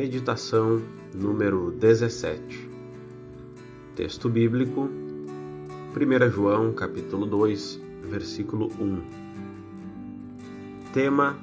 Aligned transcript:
Meditação 0.00 0.80
número 1.14 1.72
17. 1.72 2.70
Texto 3.94 4.30
bíblico 4.30 4.88
1 5.94 6.30
João 6.30 6.72
capítulo 6.72 7.26
2, 7.26 7.78
versículo 8.04 8.68
1. 8.80 9.02
Tema: 10.94 11.36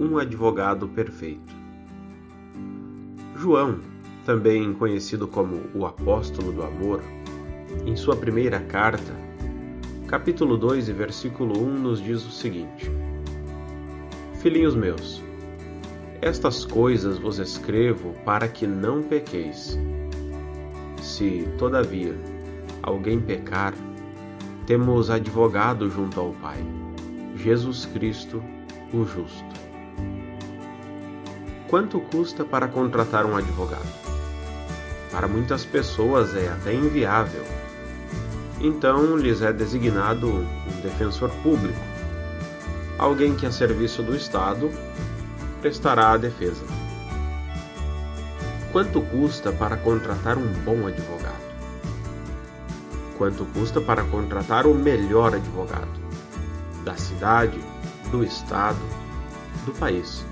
Um 0.00 0.18
advogado 0.18 0.88
perfeito. 0.88 1.54
João, 3.36 3.78
também 4.26 4.74
conhecido 4.74 5.28
como 5.28 5.60
o 5.72 5.86
apóstolo 5.86 6.50
do 6.50 6.64
amor, 6.64 7.00
em 7.86 7.94
sua 7.94 8.16
primeira 8.16 8.58
carta, 8.58 9.14
capítulo 10.08 10.56
2 10.56 10.88
e 10.88 10.92
versículo 10.92 11.64
1 11.64 11.78
nos 11.78 12.02
diz 12.02 12.26
o 12.26 12.32
seguinte: 12.32 12.90
Filhinhos 14.40 14.74
meus, 14.74 15.22
estas 16.22 16.64
coisas 16.64 17.18
vos 17.18 17.40
escrevo 17.40 18.14
para 18.24 18.46
que 18.46 18.64
não 18.64 19.02
pequeis. 19.02 19.76
Se, 21.02 21.48
todavia, 21.58 22.16
alguém 22.80 23.20
pecar, 23.20 23.74
temos 24.64 25.10
advogado 25.10 25.90
junto 25.90 26.20
ao 26.20 26.30
Pai, 26.34 26.64
Jesus 27.34 27.86
Cristo, 27.86 28.40
o 28.94 29.04
justo. 29.04 29.44
Quanto 31.66 31.98
custa 31.98 32.44
para 32.44 32.68
contratar 32.68 33.26
um 33.26 33.36
advogado? 33.36 33.92
Para 35.10 35.26
muitas 35.26 35.64
pessoas 35.64 36.36
é 36.36 36.46
até 36.46 36.72
inviável. 36.72 37.42
Então 38.60 39.16
lhes 39.16 39.42
é 39.42 39.52
designado 39.52 40.28
um 40.28 40.80
defensor 40.82 41.30
público, 41.42 41.80
alguém 42.96 43.34
que 43.34 43.44
a 43.44 43.50
serviço 43.50 44.04
do 44.04 44.14
Estado 44.14 44.70
prestará 45.62 46.10
a 46.10 46.16
defesa. 46.16 46.64
Quanto 48.72 49.00
custa 49.00 49.52
para 49.52 49.76
contratar 49.76 50.36
um 50.36 50.52
bom 50.64 50.88
advogado? 50.88 51.40
Quanto 53.16 53.44
custa 53.44 53.80
para 53.80 54.02
contratar 54.02 54.66
o 54.66 54.74
melhor 54.74 55.36
advogado? 55.36 56.00
Da 56.84 56.96
cidade, 56.96 57.60
do 58.10 58.24
estado, 58.24 58.80
do 59.64 59.72
país. 59.72 60.26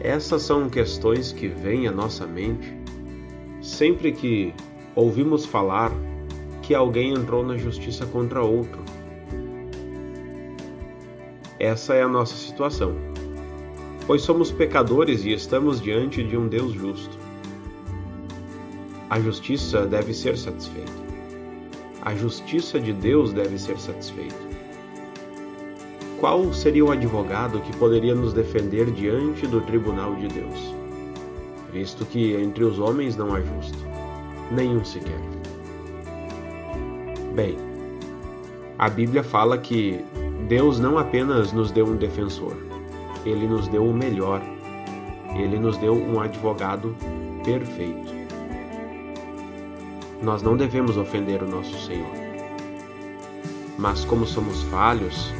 Essas 0.00 0.42
são 0.42 0.68
questões 0.68 1.32
que 1.32 1.48
vêm 1.48 1.88
à 1.88 1.92
nossa 1.92 2.26
mente 2.26 2.78
sempre 3.62 4.12
que 4.12 4.54
ouvimos 4.94 5.46
falar 5.46 5.90
que 6.60 6.74
alguém 6.74 7.14
entrou 7.14 7.44
na 7.44 7.56
justiça 7.56 8.04
contra 8.04 8.42
outro. 8.42 8.80
Essa 11.58 11.94
é 11.94 12.02
a 12.02 12.08
nossa 12.08 12.34
situação 12.34 13.10
pois 14.06 14.22
somos 14.22 14.50
pecadores 14.50 15.24
e 15.24 15.32
estamos 15.32 15.80
diante 15.80 16.22
de 16.22 16.36
um 16.36 16.48
Deus 16.48 16.72
justo. 16.72 17.16
A 19.08 19.18
justiça 19.20 19.86
deve 19.86 20.14
ser 20.14 20.36
satisfeita. 20.36 20.92
A 22.02 22.14
justiça 22.14 22.80
de 22.80 22.92
Deus 22.92 23.32
deve 23.32 23.58
ser 23.58 23.78
satisfeita. 23.78 24.50
Qual 26.18 26.52
seria 26.52 26.84
o 26.84 26.90
advogado 26.90 27.60
que 27.60 27.76
poderia 27.76 28.14
nos 28.14 28.32
defender 28.32 28.90
diante 28.90 29.46
do 29.46 29.60
tribunal 29.62 30.14
de 30.14 30.28
Deus? 30.28 30.74
Visto 31.72 32.04
que 32.04 32.34
entre 32.34 32.64
os 32.64 32.78
homens 32.78 33.16
não 33.16 33.34
há 33.34 33.40
justo, 33.40 33.78
nenhum 34.50 34.84
sequer. 34.84 35.20
Bem, 37.34 37.56
a 38.78 38.88
Bíblia 38.88 39.22
fala 39.22 39.56
que 39.58 40.04
Deus 40.48 40.78
não 40.78 40.98
apenas 40.98 41.52
nos 41.52 41.70
deu 41.70 41.86
um 41.86 41.96
defensor, 41.96 42.56
ele 43.24 43.46
nos 43.46 43.68
deu 43.68 43.84
o 43.84 43.92
melhor. 43.92 44.40
Ele 45.34 45.58
nos 45.58 45.76
deu 45.76 45.94
um 45.94 46.20
advogado 46.20 46.94
perfeito. 47.44 48.12
Nós 50.22 50.42
não 50.42 50.56
devemos 50.56 50.96
ofender 50.96 51.42
o 51.42 51.48
nosso 51.48 51.78
Senhor. 51.86 52.10
Mas, 53.78 54.04
como 54.04 54.26
somos 54.26 54.62
falhos, 54.64 55.32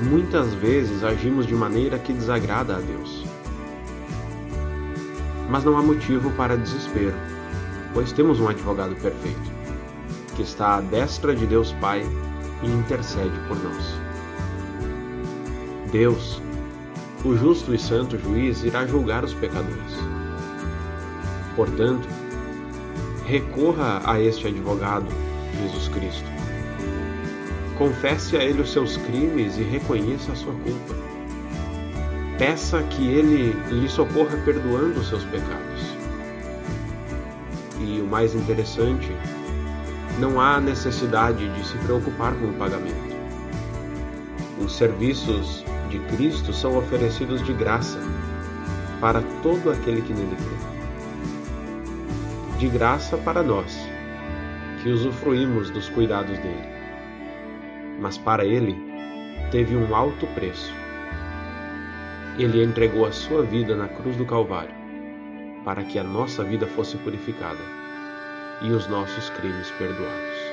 muitas 0.00 0.54
vezes 0.54 1.04
agimos 1.04 1.46
de 1.46 1.54
maneira 1.54 1.98
que 1.98 2.12
desagrada 2.12 2.76
a 2.76 2.80
Deus. 2.80 3.24
Mas 5.50 5.64
não 5.64 5.76
há 5.76 5.82
motivo 5.82 6.30
para 6.30 6.56
desespero, 6.56 7.16
pois 7.92 8.12
temos 8.12 8.40
um 8.40 8.48
advogado 8.48 8.94
perfeito, 8.96 9.50
que 10.36 10.42
está 10.42 10.76
à 10.76 10.80
destra 10.80 11.34
de 11.34 11.44
Deus 11.44 11.72
Pai 11.80 12.02
e 12.62 12.66
intercede 12.66 13.38
por 13.48 13.62
nós. 13.62 14.00
Deus 15.90 16.40
o 17.24 17.36
justo 17.36 17.74
e 17.74 17.78
santo 17.78 18.18
juiz 18.18 18.64
irá 18.64 18.86
julgar 18.86 19.24
os 19.24 19.34
pecadores. 19.34 19.94
Portanto, 21.54 22.08
recorra 23.26 24.00
a 24.04 24.20
este 24.20 24.48
advogado, 24.48 25.06
Jesus 25.60 25.88
Cristo. 25.88 26.24
Confesse 27.76 28.36
a 28.36 28.44
ele 28.44 28.62
os 28.62 28.72
seus 28.72 28.96
crimes 28.96 29.58
e 29.58 29.62
reconheça 29.62 30.32
a 30.32 30.34
sua 30.34 30.52
culpa. 30.52 30.94
Peça 32.38 32.82
que 32.84 33.06
ele 33.06 33.52
lhe 33.70 33.88
socorra 33.88 34.36
perdoando 34.44 35.00
os 35.00 35.08
seus 35.08 35.24
pecados. 35.24 35.94
E 37.80 38.00
o 38.00 38.06
mais 38.06 38.34
interessante, 38.34 39.14
não 40.18 40.40
há 40.40 40.60
necessidade 40.60 41.48
de 41.48 41.66
se 41.66 41.76
preocupar 41.78 42.34
com 42.34 42.46
o 42.46 42.54
pagamento. 42.54 43.10
Os 44.62 44.76
serviços 44.76 45.64
de 45.90 45.98
Cristo 45.98 46.52
são 46.52 46.78
oferecidos 46.78 47.44
de 47.44 47.52
graça 47.52 47.98
para 49.00 49.20
todo 49.42 49.70
aquele 49.70 50.00
que 50.00 50.14
nele 50.14 50.36
crê. 50.36 50.56
De 52.58 52.68
graça 52.68 53.16
para 53.18 53.42
nós, 53.42 53.76
que 54.82 54.88
usufruímos 54.88 55.68
dos 55.70 55.88
cuidados 55.88 56.38
dele. 56.38 56.68
Mas 58.00 58.16
para 58.16 58.44
ele 58.44 58.76
teve 59.50 59.76
um 59.76 59.94
alto 59.94 60.26
preço. 60.28 60.72
Ele 62.38 62.62
entregou 62.62 63.04
a 63.04 63.12
sua 63.12 63.42
vida 63.42 63.74
na 63.74 63.88
cruz 63.88 64.16
do 64.16 64.24
Calvário, 64.24 64.74
para 65.64 65.82
que 65.82 65.98
a 65.98 66.04
nossa 66.04 66.44
vida 66.44 66.66
fosse 66.68 66.96
purificada 66.98 67.60
e 68.62 68.70
os 68.70 68.86
nossos 68.86 69.28
crimes 69.30 69.70
perdoados. 69.72 70.49